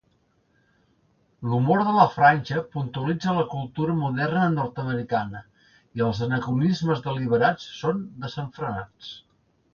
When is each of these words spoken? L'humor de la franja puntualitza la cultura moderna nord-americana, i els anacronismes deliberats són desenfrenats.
L'humor 1.49 1.83
de 1.87 1.91
la 1.97 2.05
franja 2.13 2.61
puntualitza 2.75 3.35
la 3.35 3.43
cultura 3.51 3.97
moderna 3.99 4.47
nord-americana, 4.55 5.43
i 6.01 6.05
els 6.09 6.25
anacronismes 6.29 7.05
deliberats 7.11 7.71
són 7.85 8.03
desenfrenats. 8.27 9.15